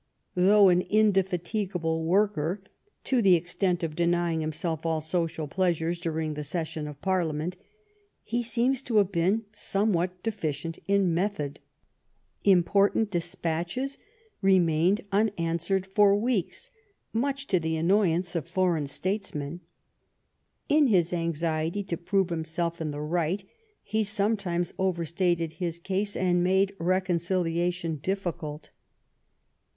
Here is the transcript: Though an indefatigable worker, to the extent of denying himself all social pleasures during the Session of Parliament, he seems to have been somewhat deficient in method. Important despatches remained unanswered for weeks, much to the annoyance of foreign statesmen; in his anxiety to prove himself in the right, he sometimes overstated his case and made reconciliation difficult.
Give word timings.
Though 0.33 0.69
an 0.69 0.81
indefatigable 0.89 2.03
worker, 2.03 2.63
to 3.03 3.21
the 3.21 3.35
extent 3.35 3.83
of 3.83 3.95
denying 3.95 4.41
himself 4.41 4.83
all 4.83 4.99
social 4.99 5.47
pleasures 5.47 5.99
during 5.99 6.33
the 6.33 6.43
Session 6.43 6.87
of 6.87 6.99
Parliament, 7.03 7.55
he 8.23 8.41
seems 8.41 8.81
to 8.81 8.97
have 8.97 9.11
been 9.11 9.43
somewhat 9.53 10.23
deficient 10.23 10.79
in 10.87 11.13
method. 11.13 11.59
Important 12.43 13.11
despatches 13.11 13.99
remained 14.41 15.01
unanswered 15.11 15.85
for 15.85 16.15
weeks, 16.15 16.71
much 17.13 17.45
to 17.45 17.59
the 17.59 17.75
annoyance 17.77 18.35
of 18.35 18.47
foreign 18.47 18.87
statesmen; 18.87 19.59
in 20.67 20.87
his 20.87 21.13
anxiety 21.13 21.83
to 21.83 21.95
prove 21.95 22.31
himself 22.31 22.81
in 22.81 22.89
the 22.89 23.01
right, 23.01 23.47
he 23.83 24.03
sometimes 24.03 24.73
overstated 24.79 25.51
his 25.61 25.77
case 25.77 26.17
and 26.17 26.43
made 26.43 26.73
reconciliation 26.79 27.97
difficult. 27.97 28.71